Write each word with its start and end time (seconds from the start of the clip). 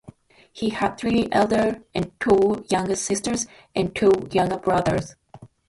He 0.51 0.69
had 0.69 0.97
three 0.97 1.27
elder 1.31 1.83
and 1.93 2.11
two 2.19 2.65
younger 2.71 2.95
sisters, 2.95 3.45
and 3.75 3.93
two 3.93 4.11
younger 4.31 4.57
brothers. 4.57 5.15